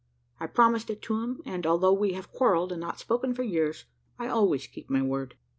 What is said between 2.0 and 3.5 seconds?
have quarrelled, and not spoken for